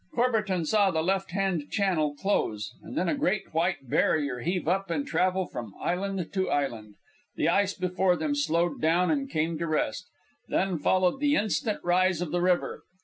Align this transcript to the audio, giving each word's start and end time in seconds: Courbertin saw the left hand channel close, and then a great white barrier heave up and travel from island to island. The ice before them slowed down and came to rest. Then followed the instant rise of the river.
Courbertin 0.15 0.65
saw 0.65 0.89
the 0.89 1.03
left 1.03 1.29
hand 1.29 1.69
channel 1.69 2.15
close, 2.15 2.73
and 2.81 2.97
then 2.97 3.07
a 3.07 3.13
great 3.13 3.53
white 3.53 3.87
barrier 3.87 4.39
heave 4.39 4.67
up 4.67 4.89
and 4.89 5.05
travel 5.05 5.45
from 5.45 5.75
island 5.79 6.33
to 6.33 6.49
island. 6.49 6.95
The 7.35 7.49
ice 7.49 7.75
before 7.75 8.15
them 8.15 8.33
slowed 8.33 8.81
down 8.81 9.11
and 9.11 9.29
came 9.29 9.59
to 9.59 9.67
rest. 9.67 10.07
Then 10.47 10.79
followed 10.79 11.19
the 11.19 11.35
instant 11.35 11.81
rise 11.83 12.19
of 12.19 12.31
the 12.31 12.41
river. 12.41 12.81